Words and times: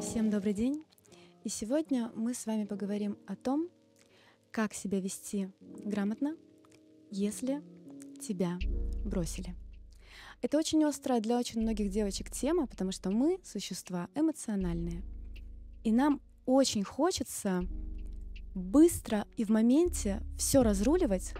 Всем 0.00 0.30
добрый 0.30 0.52
день! 0.52 0.84
И 1.44 1.48
сегодня 1.48 2.10
мы 2.16 2.34
с 2.34 2.46
вами 2.46 2.64
поговорим 2.64 3.16
о 3.28 3.36
том, 3.36 3.68
как 4.50 4.74
себя 4.74 4.98
вести 5.00 5.48
грамотно, 5.60 6.36
если 7.12 7.62
тебя 8.20 8.58
бросили. 9.04 9.54
Это 10.42 10.58
очень 10.58 10.82
острая 10.84 11.20
для 11.20 11.38
очень 11.38 11.60
многих 11.60 11.90
девочек 11.90 12.30
тема, 12.30 12.66
потому 12.66 12.90
что 12.90 13.10
мы 13.10 13.38
существа 13.44 14.08
эмоциональные. 14.16 15.02
И 15.84 15.92
нам 15.92 16.20
очень 16.46 16.82
хочется 16.82 17.62
быстро 18.56 19.24
и 19.36 19.44
в 19.44 19.50
моменте 19.50 20.20
все 20.36 20.64
разруливать, 20.64 21.34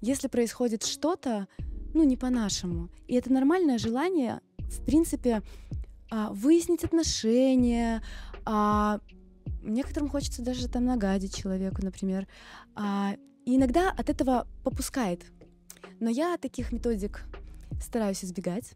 если 0.00 0.28
происходит 0.28 0.84
что-то, 0.84 1.48
ну, 1.92 2.02
не 2.02 2.16
по-нашему. 2.16 2.88
И 3.08 3.14
это 3.14 3.30
нормальное 3.30 3.76
желание, 3.76 4.40
в 4.58 4.84
принципе, 4.86 5.42
а, 6.10 6.30
выяснить 6.32 6.84
отношения, 6.84 8.02
а, 8.44 9.00
некоторым 9.62 10.08
хочется 10.08 10.42
даже 10.42 10.68
там 10.68 10.84
нагадить 10.84 11.36
человеку, 11.36 11.82
например. 11.82 12.26
А, 12.74 13.14
и 13.44 13.56
иногда 13.56 13.90
от 13.90 14.08
этого 14.10 14.46
попускает. 14.64 15.24
Но 16.00 16.10
я 16.10 16.36
таких 16.36 16.72
методик 16.72 17.24
стараюсь 17.80 18.24
избегать, 18.24 18.74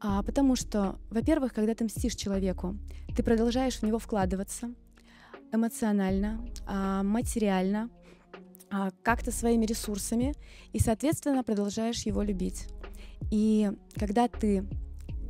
а, 0.00 0.22
потому 0.22 0.56
что, 0.56 0.98
во-первых, 1.10 1.52
когда 1.52 1.74
ты 1.74 1.84
мстишь 1.84 2.14
человеку, 2.14 2.76
ты 3.16 3.22
продолжаешь 3.22 3.76
в 3.76 3.82
него 3.82 3.98
вкладываться 3.98 4.72
эмоционально, 5.52 6.44
а, 6.66 7.02
материально, 7.02 7.90
а, 8.70 8.90
как-то 9.02 9.32
своими 9.32 9.64
ресурсами, 9.64 10.34
и, 10.72 10.78
соответственно, 10.78 11.42
продолжаешь 11.42 12.02
его 12.02 12.22
любить. 12.22 12.68
И 13.30 13.70
когда 13.94 14.28
ты 14.28 14.64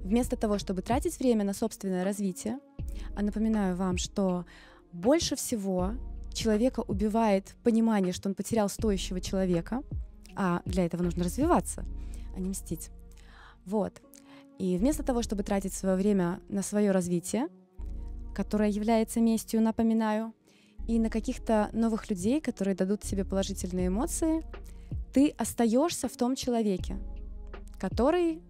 вместо 0.09 0.37
того, 0.37 0.59
чтобы 0.59 0.83
тратить 0.83 1.19
время 1.21 1.45
на 1.45 1.53
собственное 1.53 2.03
развитие, 2.03 2.59
а 3.15 3.23
напоминаю 3.23 3.77
вам, 3.77 3.99
что 3.99 4.47
больше 4.93 5.37
всего 5.37 5.93
человека 6.33 6.81
убивает 6.81 7.55
понимание, 7.63 8.13
что 8.13 8.29
он 8.29 8.35
потерял 8.35 8.69
стоящего 8.69 9.21
человека, 9.21 9.83
а 10.35 10.63
для 10.65 10.87
этого 10.87 11.03
нужно 11.03 11.25
развиваться, 11.25 11.85
а 12.35 12.41
не 12.41 12.49
мстить. 12.49 12.91
Вот. 13.67 14.01
И 14.59 14.79
вместо 14.79 15.03
того, 15.03 15.23
чтобы 15.23 15.43
тратить 15.43 15.75
свое 15.75 15.95
время 15.95 16.41
на 16.49 16.63
свое 16.63 16.91
развитие, 16.91 17.49
которое 18.35 18.71
является 18.71 19.21
местью, 19.21 19.61
напоминаю, 19.61 20.33
и 20.87 20.99
на 20.99 21.11
каких-то 21.11 21.69
новых 21.73 22.09
людей, 22.09 22.41
которые 22.41 22.75
дадут 22.75 23.03
тебе 23.03 23.25
положительные 23.25 23.89
эмоции, 23.89 24.43
ты 25.13 25.29
остаешься 25.37 26.09
в 26.09 26.17
том 26.17 26.35
человеке, 26.35 26.97
который, 27.79 28.41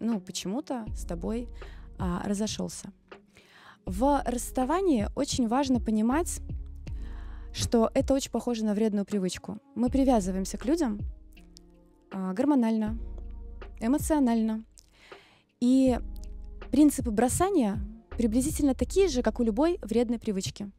ну, 0.00 0.20
почему-то 0.20 0.86
с 0.94 1.04
тобой 1.04 1.48
а, 1.98 2.22
разошелся. 2.24 2.92
В 3.84 4.22
расставании 4.24 5.08
очень 5.14 5.48
важно 5.48 5.80
понимать, 5.80 6.40
что 7.52 7.90
это 7.94 8.14
очень 8.14 8.30
похоже 8.30 8.64
на 8.64 8.74
вредную 8.74 9.04
привычку. 9.04 9.58
Мы 9.74 9.88
привязываемся 9.88 10.58
к 10.58 10.66
людям 10.66 11.00
а, 12.10 12.32
гормонально, 12.32 12.98
эмоционально. 13.80 14.64
И 15.60 15.98
принципы 16.70 17.10
бросания 17.10 17.78
приблизительно 18.10 18.74
такие 18.74 19.08
же, 19.08 19.22
как 19.22 19.40
у 19.40 19.42
любой 19.42 19.78
вредной 19.82 20.18
привычки. 20.18 20.70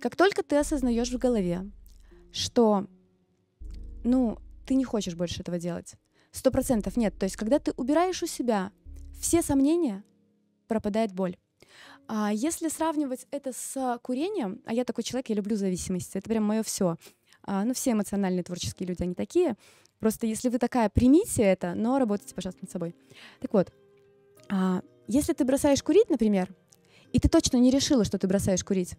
Как 0.00 0.16
только 0.16 0.42
ты 0.42 0.56
осознаешь 0.56 1.10
в 1.10 1.18
голове, 1.18 1.70
что, 2.32 2.86
ну, 4.04 4.38
ты 4.66 4.74
не 4.74 4.84
хочешь 4.84 5.14
больше 5.14 5.40
этого 5.40 5.58
делать, 5.58 5.94
сто 6.32 6.50
процентов 6.50 6.96
нет. 6.96 7.18
То 7.18 7.24
есть, 7.24 7.36
когда 7.36 7.58
ты 7.58 7.72
убираешь 7.76 8.22
у 8.22 8.26
себя 8.26 8.72
все 9.20 9.42
сомнения, 9.42 10.04
пропадает 10.68 11.12
боль. 11.12 11.36
А 12.08 12.32
если 12.32 12.68
сравнивать 12.68 13.26
это 13.30 13.52
с 13.52 13.98
курением, 14.02 14.62
а 14.64 14.74
я 14.74 14.84
такой 14.84 15.04
человек, 15.04 15.28
я 15.28 15.36
люблю 15.36 15.56
зависимости, 15.56 16.18
это 16.18 16.28
прям 16.28 16.44
мое 16.44 16.62
все. 16.62 16.96
А, 17.42 17.64
ну, 17.64 17.74
все 17.74 17.92
эмоциональные 17.92 18.42
творческие 18.42 18.88
люди, 18.88 19.02
они 19.02 19.14
такие. 19.14 19.56
Просто 19.98 20.26
если 20.26 20.48
вы 20.48 20.58
такая, 20.58 20.88
примите 20.88 21.42
это, 21.42 21.74
но 21.74 21.98
работайте, 21.98 22.34
пожалуйста, 22.34 22.62
над 22.62 22.70
собой. 22.70 22.94
Так 23.40 23.52
вот, 23.52 23.72
а, 24.48 24.82
если 25.06 25.32
ты 25.32 25.44
бросаешь 25.44 25.82
курить, 25.82 26.10
например, 26.10 26.48
и 27.12 27.18
ты 27.18 27.28
точно 27.28 27.58
не 27.58 27.70
решила, 27.70 28.04
что 28.04 28.18
ты 28.18 28.26
бросаешь 28.26 28.64
курить, 28.64 28.96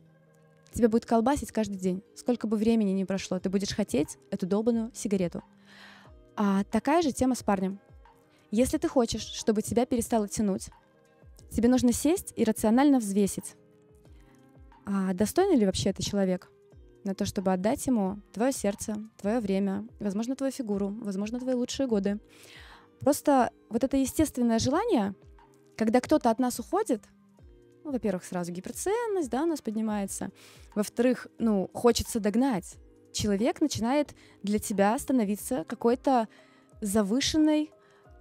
тебя 0.74 0.90
будет 0.90 1.06
колбасить 1.06 1.52
каждый 1.52 1.78
день. 1.78 2.04
Сколько 2.16 2.48
бы 2.48 2.58
времени 2.58 2.92
ни 2.92 3.04
прошло, 3.04 3.40
ты 3.40 3.50
будешь 3.50 3.74
хотеть 3.76 4.18
эту 4.30 4.46
долбанную 4.46 4.92
сигарету. 4.94 5.44
А 6.36 6.64
такая 6.66 7.02
же 7.02 7.12
тема 7.12 7.36
с 7.36 7.44
парнем. 7.44 7.80
Если 8.52 8.78
ты 8.78 8.88
хочешь, 8.88 9.22
чтобы 9.22 9.62
тебя 9.62 9.86
перестало 9.86 10.28
тянуть, 10.28 10.70
тебе 11.50 11.70
нужно 11.70 11.94
сесть 11.94 12.34
и 12.36 12.44
рационально 12.44 13.00
взвесить, 13.00 13.56
а 14.86 15.14
достойный 15.14 15.56
ли 15.56 15.66
вообще 15.66 15.94
ты 15.94 16.04
человек 16.04 16.50
на 17.04 17.16
то, 17.16 17.26
чтобы 17.26 17.54
отдать 17.54 17.86
ему 17.88 18.20
твое 18.34 18.52
сердце, 18.52 18.96
твое 19.18 19.40
время, 19.40 19.88
возможно, 20.00 20.36
твою 20.36 20.52
фигуру, 20.52 20.90
возможно, 21.02 21.40
твои 21.40 21.56
лучшие 21.56 21.88
годы. 21.88 22.20
Просто 23.00 23.52
вот 23.70 23.84
это 23.84 23.98
естественное 23.98 24.60
желание, 24.60 25.16
когда 25.76 26.02
кто-то 26.02 26.30
от 26.30 26.40
нас 26.40 26.60
уходит, 26.60 27.04
ну, 27.84 27.92
во-первых, 27.92 28.24
сразу 28.24 28.52
гиперценность, 28.52 29.30
да, 29.30 29.44
у 29.44 29.48
нас 29.48 29.62
поднимается. 29.62 30.30
Во-вторых, 30.76 31.28
ну, 31.40 31.70
хочется 31.74 32.20
догнать. 32.20 32.76
Человек 33.12 33.62
начинает 33.62 34.16
для 34.44 34.60
тебя 34.60 34.98
становиться 34.98 35.66
какой-то 35.66 36.28
завышенной 36.82 37.72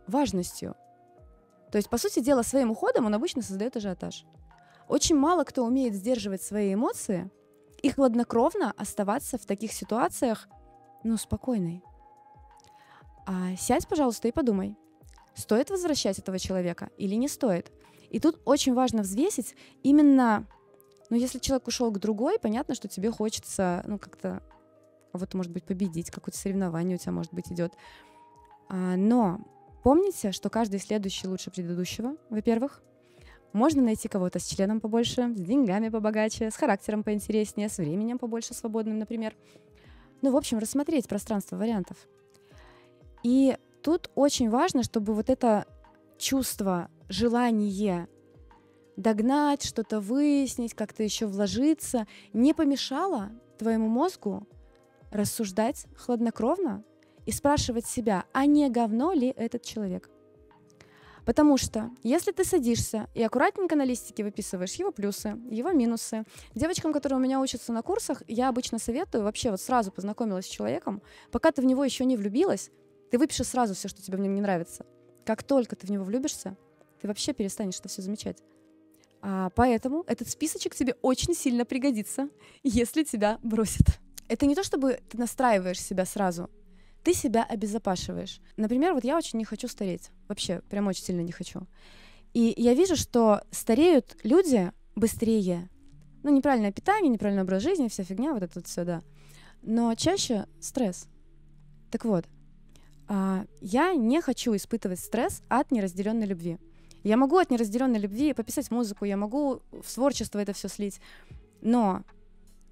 важностью. 0.07 0.77
То 1.71 1.79
есть, 1.79 1.89
по 1.89 1.99
сути 1.99 2.21
дела, 2.21 2.43
своим 2.43 2.71
уходом 2.71 3.07
он 3.07 3.15
обычно 3.15 3.43
создает 3.43 3.77
ажиотаж. 3.77 4.25
Очень 4.89 5.17
мало 5.17 5.45
кто 5.45 5.65
умеет 5.65 5.95
сдерживать 5.95 6.43
свои 6.43 6.75
эмоции 6.75 7.31
и 7.81 7.91
хладнокровно 7.91 8.73
оставаться 8.77 9.39
в 9.39 9.47
таких 9.47 9.73
ситуациях, 9.73 10.49
ну, 11.05 11.17
спокойной. 11.17 11.83
А 13.27 13.55
сядь, 13.57 13.87
пожалуйста, 13.87 14.27
и 14.27 14.33
подумай, 14.33 14.77
стоит 15.35 15.71
возвращать 15.71 16.19
этого 16.19 16.39
человека 16.39 16.91
или 16.97 17.15
не 17.15 17.29
стоит. 17.29 17.71
И 18.11 18.19
тут 18.19 18.41
очень 18.45 18.75
важно 18.75 19.03
взвесить 19.03 19.55
именно, 19.85 20.47
ну, 21.09 21.17
если 21.17 21.39
человек 21.39 21.69
ушел 21.69 21.93
к 21.93 21.99
другой, 22.01 22.41
понятно, 22.41 22.75
что 22.75 22.89
тебе 22.89 23.13
хочется, 23.13 23.85
ну, 23.87 23.99
как-то 23.99 24.43
вот, 25.13 25.35
может 25.35 25.53
быть, 25.53 25.65
победить, 25.65 26.11
какое-то 26.11 26.39
соревнование 26.39 26.97
у 26.97 26.99
тебя, 26.99 27.13
может 27.13 27.33
быть, 27.33 27.51
идет. 27.53 27.75
А, 28.69 28.97
но 28.97 29.41
помните, 29.83 30.33
что 30.33 30.51
каждый 30.51 30.81
следующий 30.81 31.27
лучше 31.27 31.51
предыдущего, 31.51 32.17
во-первых. 32.29 32.83
Можно 33.53 33.83
найти 33.83 34.07
кого-то 34.07 34.39
с 34.39 34.47
членом 34.47 34.81
побольше, 34.81 35.35
с 35.35 35.41
деньгами 35.41 35.89
побогаче, 35.89 36.51
с 36.51 36.57
характером 36.57 37.03
поинтереснее, 37.03 37.69
с 37.69 37.79
временем 37.79 38.19
побольше 38.19 38.55
свободным, 38.55 38.99
например. 38.99 39.35
Ну, 40.23 40.31
в 40.31 40.37
общем, 40.37 40.59
рассмотреть 40.59 41.09
пространство 41.09 41.57
вариантов. 41.57 41.97
И 43.25 43.57
тут 43.83 44.09
очень 44.15 44.51
важно, 44.51 44.85
чтобы 44.85 45.15
вот 45.15 45.31
это 45.31 45.67
чувство 46.17 46.91
желание 47.09 48.09
догнать, 48.97 49.65
что-то 49.65 50.01
выяснить, 50.01 50.75
как-то 50.75 51.03
еще 51.03 51.27
вложиться, 51.27 52.07
не 52.33 52.55
помешало 52.55 53.31
твоему 53.59 53.89
мозгу 53.89 54.47
рассуждать 55.11 55.87
хладнокровно 55.97 56.85
и 57.27 57.33
спрашивать 57.33 57.87
себя, 57.87 58.25
а 58.33 58.47
не 58.47 58.69
говно 58.71 59.13
ли 59.13 59.29
этот 59.29 59.63
человек. 59.63 60.11
Потому 61.25 61.59
что 61.59 61.91
если 62.03 62.33
ты 62.33 62.45
садишься 62.45 63.09
и 63.15 63.23
аккуратненько 63.23 63.77
на 63.77 63.85
листике 63.85 64.25
выписываешь 64.25 64.75
его 64.75 64.91
плюсы, 64.91 65.39
его 65.51 65.71
минусы, 65.71 66.25
девочкам, 66.55 66.93
которые 66.93 67.19
у 67.19 67.23
меня 67.23 67.41
учатся 67.41 67.73
на 67.73 67.83
курсах, 67.83 68.23
я 68.27 68.49
обычно 68.49 68.79
советую 68.79 69.25
вообще 69.25 69.51
вот 69.51 69.61
сразу 69.61 69.93
познакомилась 69.93 70.47
с 70.47 70.49
человеком, 70.49 71.03
пока 71.31 71.53
ты 71.53 71.63
в 71.63 71.67
него 71.67 71.85
еще 71.85 72.05
не 72.05 72.17
влюбилась, 72.17 72.71
ты 73.11 73.19
выпишешь 73.19 73.49
сразу 73.49 73.75
все, 73.75 73.89
что 73.89 74.03
тебе 74.03 74.17
в 74.17 74.21
нем 74.21 74.35
не 74.35 74.41
нравится. 74.41 74.87
Как 75.25 75.43
только 75.43 75.77
ты 75.77 75.87
в 75.87 75.91
него 75.91 76.05
влюбишься, 76.05 76.57
ты 77.01 77.09
вообще 77.09 77.33
перестанешь 77.33 77.79
это 77.79 77.89
все 77.89 78.03
замечать. 78.03 78.43
А, 79.23 79.51
поэтому 79.55 80.05
этот 80.07 80.29
списочек 80.29 80.75
тебе 80.75 80.97
очень 81.03 81.35
сильно 81.35 81.65
пригодится, 81.65 82.29
если 82.63 83.05
тебя 83.05 83.39
бросят. 83.43 83.87
Это 84.31 84.47
не 84.47 84.55
то, 84.55 84.63
чтобы 84.63 85.01
ты 85.09 85.19
настраиваешь 85.19 85.81
себя 85.81 86.05
сразу, 86.05 86.49
ты 87.03 87.15
себя 87.15 87.43
обезопашиваешь. 87.43 88.41
Например, 88.57 88.95
вот 88.95 89.03
я 89.03 89.17
очень 89.17 89.41
не 89.41 89.45
хочу 89.45 89.67
стареть. 89.67 90.11
Вообще, 90.29 90.61
прям 90.71 90.87
очень 90.87 91.03
сильно 91.03 91.23
не 91.23 91.33
хочу. 91.33 91.67
И 92.33 92.55
я 92.57 92.75
вижу, 92.75 92.95
что 92.95 93.43
стареют 93.51 94.17
люди 94.23 94.71
быстрее. 94.95 95.69
Ну, 96.23 96.31
неправильное 96.31 96.71
питание, 96.71 97.11
неправильный 97.11 97.43
образ 97.43 97.65
жизни, 97.65 97.89
вся 97.89 98.05
фигня, 98.05 98.33
вот 98.33 98.45
это 98.45 98.53
вот 98.55 98.69
все, 98.69 98.85
да. 98.85 99.03
Но 99.63 99.97
чаще 99.97 100.47
стресс. 100.61 101.09
Так 101.91 102.05
вот, 102.05 102.27
а, 103.09 103.47
я 103.61 103.95
не 103.95 104.21
хочу 104.21 104.55
испытывать 104.55 105.01
стресс 105.01 105.43
от 105.49 105.73
неразделенной 105.73 106.27
любви. 106.27 106.59
Я 107.03 107.17
могу 107.17 107.37
от 107.37 107.51
неразделенной 107.51 107.99
любви 107.99 108.33
пописать 108.33 108.71
музыку, 108.71 109.05
я 109.07 109.17
могу 109.17 109.61
в 109.73 109.93
творчество 109.93 110.39
это 110.39 110.53
все 110.53 110.69
слить, 110.69 111.01
но 111.63 112.05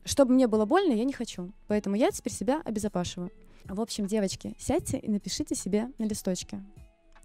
чтобы 0.08 0.34
мне 0.34 0.46
было 0.46 0.64
больно, 0.64 0.93
я 0.93 1.05
не 1.05 1.12
хочу. 1.12 1.52
Поэтому 1.66 1.96
я 1.96 2.10
теперь 2.10 2.32
себя 2.32 2.62
обезопашиваю. 2.64 3.31
В 3.64 3.81
общем, 3.81 4.06
девочки, 4.06 4.55
сядьте 4.58 4.99
и 4.99 5.10
напишите 5.10 5.55
себе 5.55 5.88
на 5.99 6.05
листочке. 6.05 6.64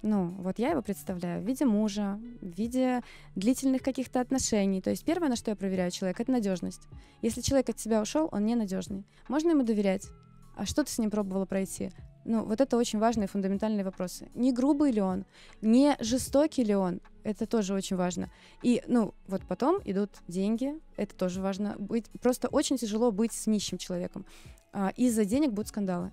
Ну, 0.02 0.28
вот 0.40 0.60
я 0.60 0.72
его 0.72 0.82
представляю 0.82 1.42
в 1.42 1.48
виде 1.48 1.64
мужа, 1.64 2.20
в 2.42 2.46
виде 2.46 3.02
длительных 3.36 3.82
каких-то 3.82 4.20
отношений. 4.20 4.82
То 4.82 4.90
есть 4.90 5.06
первое, 5.06 5.30
на 5.30 5.38
что 5.38 5.52
я 5.52 5.56
проверяю 5.56 5.92
человека, 5.92 6.24
это 6.24 6.32
надежность. 6.34 6.82
Если 7.22 7.40
человек 7.40 7.70
от 7.70 7.78
тебя 7.78 8.02
ушел, 8.02 8.28
он 8.34 8.46
ненадежный. 8.46 9.06
Можно 9.30 9.52
ему 9.52 9.64
доверять? 9.64 10.10
А 10.58 10.66
что 10.66 10.84
ты 10.84 10.92
с 10.92 10.98
ним 10.98 11.10
пробовала 11.10 11.46
пройти? 11.46 11.92
Ну, 12.26 12.46
вот 12.46 12.62
это 12.62 12.78
очень 12.78 13.00
важные 13.00 13.28
фундаментальные 13.28 13.84
вопросы. 13.84 14.30
Не 14.34 14.54
грубый 14.54 14.92
ли 14.92 15.02
он, 15.02 15.26
не 15.62 15.96
жестокий 16.00 16.64
ли 16.64 16.76
он, 16.76 17.02
это 17.24 17.46
тоже 17.46 17.74
очень 17.74 17.96
важно. 17.96 18.30
И, 18.62 18.82
ну, 18.88 19.14
вот 19.28 19.42
потом 19.48 19.82
идут 19.86 20.10
деньги, 20.28 20.74
это 20.96 21.16
тоже 21.16 21.42
важно. 21.42 21.76
Быть, 21.78 22.06
просто 22.22 22.48
очень 22.48 22.78
тяжело 22.78 23.12
быть 23.12 23.34
с 23.34 23.48
нищим 23.48 23.78
человеком. 23.78 24.26
А, 24.72 24.92
из-за 24.96 25.26
денег 25.26 25.52
будут 25.52 25.68
скандалы 25.68 26.12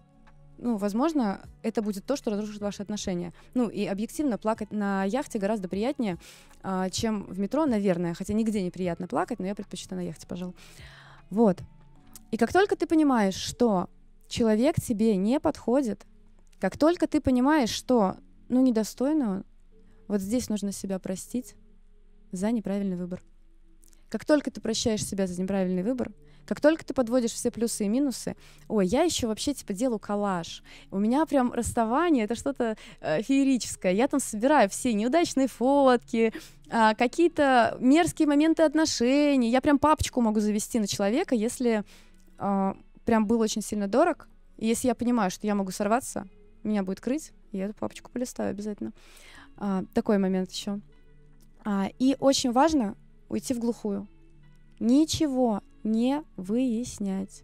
ну, 0.60 0.76
возможно, 0.76 1.40
это 1.62 1.82
будет 1.82 2.04
то, 2.04 2.16
что 2.16 2.30
разрушит 2.30 2.60
ваши 2.60 2.82
отношения. 2.82 3.32
Ну, 3.54 3.68
и 3.68 3.86
объективно 3.86 4.38
плакать 4.38 4.72
на 4.72 5.04
яхте 5.04 5.38
гораздо 5.38 5.68
приятнее, 5.68 6.18
а, 6.62 6.90
чем 6.90 7.24
в 7.24 7.38
метро, 7.38 7.66
наверное. 7.66 8.14
Хотя 8.14 8.34
нигде 8.34 8.62
не 8.62 8.70
приятно 8.70 9.08
плакать, 9.08 9.38
но 9.38 9.46
я 9.46 9.54
предпочитаю 9.54 10.02
на 10.02 10.06
яхте, 10.06 10.26
пожалуй. 10.26 10.54
Вот. 11.30 11.58
И 12.30 12.36
как 12.36 12.52
только 12.52 12.76
ты 12.76 12.86
понимаешь, 12.86 13.34
что 13.34 13.88
человек 14.30 14.76
тебе 14.76 15.16
не 15.16 15.38
подходит, 15.40 16.06
как 16.58 16.78
только 16.78 17.06
ты 17.06 17.20
понимаешь, 17.20 17.70
что, 17.70 18.16
ну, 18.48 18.62
недостойный 18.62 19.26
он, 19.26 19.44
вот 20.08 20.20
здесь 20.20 20.48
нужно 20.48 20.72
себя 20.72 20.98
простить 20.98 21.54
за 22.32 22.50
неправильный 22.50 22.96
выбор. 22.96 23.22
Как 24.08 24.24
только 24.24 24.50
ты 24.50 24.60
прощаешь 24.60 25.04
себя 25.04 25.26
за 25.26 25.40
неправильный 25.40 25.82
выбор, 25.82 26.12
как 26.46 26.60
только 26.60 26.84
ты 26.84 26.94
подводишь 26.94 27.32
все 27.32 27.50
плюсы 27.50 27.84
и 27.84 27.88
минусы, 27.88 28.34
ой, 28.66 28.86
я 28.86 29.02
еще 29.02 29.28
вообще 29.28 29.54
типа 29.54 29.72
делаю 29.72 30.00
коллаж. 30.00 30.64
У 30.90 30.98
меня 30.98 31.24
прям 31.26 31.52
расставание 31.52 32.24
это 32.24 32.34
что-то 32.34 32.76
э, 33.00 33.22
феерическое. 33.22 33.92
Я 33.92 34.08
там 34.08 34.18
собираю 34.18 34.68
все 34.68 34.92
неудачные 34.92 35.46
фотки, 35.46 36.32
э, 36.68 36.94
какие-то 36.96 37.76
мерзкие 37.78 38.26
моменты 38.26 38.64
отношений. 38.64 39.48
Я 39.48 39.60
прям 39.60 39.78
папочку 39.78 40.20
могу 40.20 40.40
завести 40.40 40.80
на 40.80 40.88
человека, 40.88 41.36
если 41.36 41.84
э, 42.38 42.74
прям 43.10 43.26
был 43.26 43.40
очень 43.40 43.60
сильно 43.60 43.88
дорог. 43.88 44.28
И 44.56 44.68
если 44.68 44.86
я 44.86 44.94
понимаю, 44.94 45.32
что 45.32 45.44
я 45.44 45.56
могу 45.56 45.72
сорваться, 45.72 46.28
меня 46.62 46.84
будет 46.84 47.00
крыть, 47.00 47.32
я 47.50 47.64
эту 47.64 47.74
папочку 47.74 48.08
полистаю 48.08 48.50
обязательно. 48.50 48.92
А, 49.56 49.82
такой 49.94 50.18
момент 50.18 50.52
еще. 50.52 50.78
А, 51.64 51.88
и 51.98 52.16
очень 52.20 52.52
важно 52.52 52.96
уйти 53.28 53.52
в 53.52 53.58
глухую. 53.58 54.06
Ничего 54.78 55.60
не 55.82 56.22
выяснять. 56.36 57.42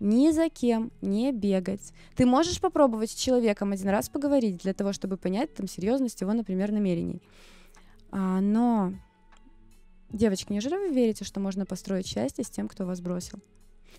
Ни 0.00 0.32
за 0.32 0.48
кем 0.48 0.90
не 1.00 1.30
бегать. 1.30 1.92
Ты 2.16 2.26
можешь 2.26 2.60
попробовать 2.60 3.12
с 3.12 3.14
человеком 3.14 3.70
один 3.70 3.90
раз 3.90 4.08
поговорить 4.08 4.56
для 4.64 4.74
того, 4.74 4.92
чтобы 4.92 5.16
понять 5.16 5.54
там 5.54 5.68
серьезность 5.68 6.20
его, 6.22 6.32
например, 6.32 6.72
намерений. 6.72 7.22
А, 8.10 8.40
но, 8.40 8.92
девочки, 10.10 10.52
неужели 10.52 10.74
вы 10.74 10.92
верите, 10.92 11.24
что 11.24 11.38
можно 11.38 11.66
построить 11.66 12.08
счастье 12.08 12.42
с 12.42 12.50
тем, 12.50 12.66
кто 12.66 12.84
вас 12.84 13.00
бросил? 13.00 13.38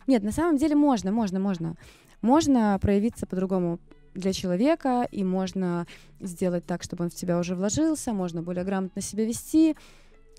Нет, 0.08 0.24
на 0.24 0.32
самом 0.32 0.58
деле 0.58 0.76
можно, 0.76 1.12
можно, 1.12 1.40
можно. 1.40 1.76
Можно 2.22 2.78
проявиться 2.82 3.26
по-другому 3.26 3.80
для 4.14 4.34
человека, 4.34 5.08
и 5.12 5.24
можно 5.24 5.86
сделать 6.20 6.66
так, 6.66 6.84
чтобы 6.84 7.04
он 7.04 7.10
в 7.10 7.16
тебя 7.16 7.38
уже 7.38 7.56
вложился, 7.56 8.14
можно 8.14 8.42
более 8.42 8.64
грамотно 8.64 9.02
себя 9.02 9.26
вести, 9.26 9.76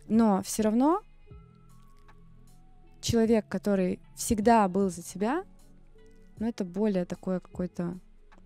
но 0.08 0.42
все 0.42 0.62
равно 0.62 1.00
человек, 3.00 3.46
который 3.48 4.00
всегда 4.16 4.66
был 4.68 4.90
за 4.90 5.02
тебя, 5.02 5.44
ну, 6.38 6.48
это 6.48 6.64
более 6.64 7.04
такое 7.04 7.40
какое-то 7.40 7.98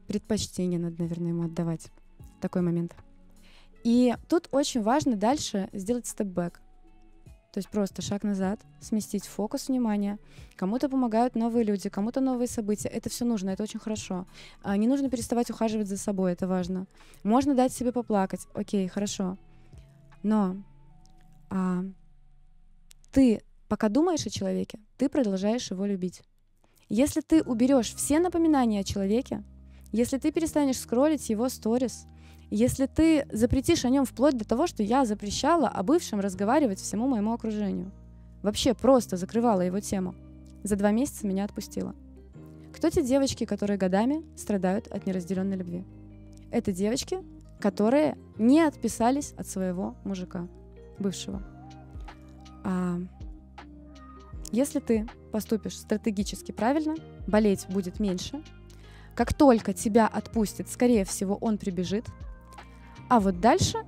предпочтение 0.07 0.79
надо, 0.79 1.03
наверное, 1.03 1.29
ему 1.29 1.45
отдавать. 1.45 1.91
Такой 2.41 2.62
момент. 2.62 2.95
И 3.85 4.15
тут 4.29 4.49
очень 4.51 4.83
важно 4.83 5.17
дальше 5.17 5.69
сделать 5.73 6.07
степ-бэк. 6.07 6.61
То 7.52 7.58
есть 7.58 7.69
просто 7.69 8.00
шаг 8.02 8.23
назад, 8.23 8.61
сместить 8.81 9.25
фокус 9.25 9.69
внимания. 9.69 10.19
Кому-то 10.56 10.88
помогают 10.88 11.35
новые 11.35 11.64
люди, 11.64 11.88
кому-то 11.88 12.20
новые 12.20 12.47
события. 12.47 12.88
Это 12.88 13.11
все 13.11 13.25
нужно, 13.25 13.50
это 13.50 13.62
очень 13.62 13.81
хорошо. 13.81 14.26
А, 14.62 14.76
не 14.76 14.87
нужно 14.87 15.11
переставать 15.11 15.50
ухаживать 15.50 15.88
за 15.88 15.97
собой, 15.97 16.32
это 16.32 16.47
важно. 16.47 16.87
Можно 17.25 17.55
дать 17.55 17.73
себе 17.73 17.93
поплакать, 17.93 18.41
окей, 18.55 18.87
хорошо. 18.88 19.37
Но 20.23 20.56
а, 21.50 21.85
ты 23.11 23.43
Пока 23.70 23.88
думаешь 23.88 24.26
о 24.26 24.31
человеке, 24.31 24.81
ты 24.99 25.08
продолжаешь 25.08 25.70
его 25.70 25.87
любить. 25.87 26.23
Если 26.88 27.20
ты 27.20 27.41
уберешь 27.41 27.94
все 27.94 28.19
напоминания 28.19 28.81
о 28.81 28.85
человеке, 28.85 29.44
если 29.93 30.19
ты 30.19 30.32
перестанешь 30.32 30.81
скроллить 30.81 31.31
его 31.31 31.49
сторис, 31.49 32.06
если 32.50 32.87
ты 32.87 33.26
запретишь 33.31 33.85
о 33.85 33.91
нем 33.91 34.05
вплоть 34.05 34.37
до 34.37 34.44
того, 34.44 34.67
что 34.67 34.82
я 34.82 35.05
запрещала 35.05 35.69
о 35.69 35.82
бывшем 35.82 36.20
разговаривать 36.20 36.81
всему 36.81 37.06
моему 37.06 37.32
окружению, 37.32 37.91
вообще 38.43 38.75
просто 38.75 39.17
закрывала 39.17 39.61
его 39.61 39.81
тему, 39.81 40.14
за 40.62 40.76
два 40.76 40.91
месяца 40.91 41.26
меня 41.26 41.44
отпустила. 41.44 41.94
Кто 42.75 42.91
те 42.91 43.02
девочки, 43.02 43.44
которые 43.44 43.79
годами 43.79 44.25
страдают 44.37 44.87
от 44.88 45.06
неразделенной 45.06 45.56
любви? 45.56 45.85
Это 46.50 46.73
девочки, 46.73 47.19
которые 47.61 48.17
не 48.38 48.61
отписались 48.61 49.32
от 49.37 49.47
своего 49.47 49.94
мужика, 50.05 50.49
бывшего. 50.99 51.43
А 52.64 52.99
если 54.52 54.81
ты 54.81 55.08
поступишь 55.31 55.79
стратегически 55.79 56.52
правильно, 56.52 56.97
болеть 57.26 57.67
будет 57.69 58.00
меньше. 58.00 58.43
Как 59.14 59.35
только 59.35 59.73
тебя 59.73 60.06
отпустит, 60.06 60.69
скорее 60.69 61.05
всего, 61.05 61.37
он 61.37 61.58
прибежит. 61.58 62.06
А 63.11 63.19
вот 63.19 63.41
дальше 63.41 63.79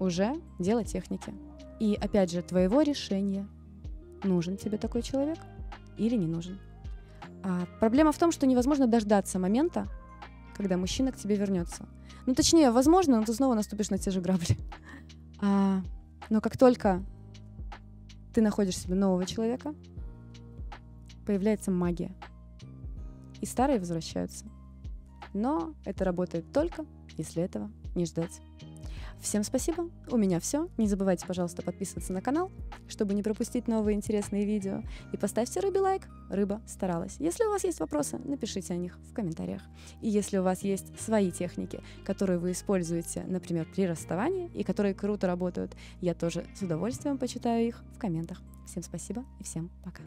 уже 0.00 0.34
дело 0.58 0.82
техники. 0.82 1.32
И 1.78 1.94
опять 1.94 2.32
же, 2.32 2.42
твоего 2.42 2.82
решения, 2.82 3.46
нужен 4.24 4.56
тебе 4.56 4.78
такой 4.78 5.00
человек 5.02 5.38
или 5.96 6.16
не 6.16 6.26
нужен. 6.26 6.58
А 7.44 7.66
проблема 7.78 8.10
в 8.10 8.18
том, 8.18 8.32
что 8.32 8.48
невозможно 8.48 8.88
дождаться 8.88 9.38
момента, 9.38 9.86
когда 10.56 10.76
мужчина 10.76 11.12
к 11.12 11.16
тебе 11.16 11.36
вернется. 11.36 11.86
Ну, 12.26 12.34
точнее, 12.34 12.72
возможно, 12.72 13.20
но 13.20 13.24
ты 13.24 13.32
снова 13.32 13.54
наступишь 13.54 13.90
на 13.90 13.98
те 13.98 14.10
же 14.10 14.20
грабли. 14.20 14.56
А, 15.40 15.80
но 16.28 16.40
как 16.40 16.56
только 16.56 17.00
ты 18.34 18.42
находишь 18.42 18.78
себе 18.78 18.96
нового 18.96 19.24
человека, 19.24 19.72
появляется 21.26 21.70
магия. 21.70 22.12
И 23.40 23.46
старые 23.46 23.78
возвращаются. 23.78 24.46
Но 25.32 25.74
это 25.84 26.04
работает 26.04 26.50
только, 26.52 26.84
если 27.16 27.40
этого 27.40 27.70
не 27.94 28.04
ждать. 28.06 28.40
Всем 29.24 29.42
спасибо, 29.42 29.88
у 30.10 30.18
меня 30.18 30.38
все. 30.38 30.68
Не 30.76 30.86
забывайте, 30.86 31.26
пожалуйста, 31.26 31.62
подписываться 31.62 32.12
на 32.12 32.20
канал, 32.20 32.52
чтобы 32.88 33.14
не 33.14 33.22
пропустить 33.22 33.66
новые 33.66 33.96
интересные 33.96 34.44
видео. 34.44 34.82
И 35.12 35.16
поставьте 35.16 35.60
рыбе 35.60 35.80
лайк, 35.80 36.02
рыба 36.28 36.60
старалась. 36.66 37.16
Если 37.18 37.42
у 37.44 37.48
вас 37.48 37.64
есть 37.64 37.80
вопросы, 37.80 38.18
напишите 38.18 38.74
о 38.74 38.76
них 38.76 38.98
в 38.98 39.14
комментариях. 39.14 39.62
И 40.02 40.10
если 40.10 40.36
у 40.36 40.42
вас 40.42 40.62
есть 40.62 41.00
свои 41.00 41.32
техники, 41.32 41.80
которые 42.04 42.38
вы 42.38 42.52
используете, 42.52 43.24
например, 43.26 43.66
при 43.74 43.86
расставании, 43.86 44.50
и 44.54 44.62
которые 44.62 44.94
круто 44.94 45.26
работают, 45.26 45.74
я 46.02 46.12
тоже 46.12 46.44
с 46.54 46.60
удовольствием 46.60 47.16
почитаю 47.16 47.66
их 47.66 47.82
в 47.94 47.98
комментах. 47.98 48.42
Всем 48.66 48.82
спасибо 48.82 49.24
и 49.40 49.44
всем 49.44 49.70
пока. 49.82 50.02